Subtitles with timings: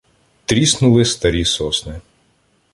[0.45, 2.01] Тріснули старі сосни.